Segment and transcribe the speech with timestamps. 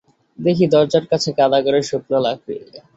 [0.39, 2.55] দেখি দরজার কাছে গাদা করা শুকনা লাকড়ি।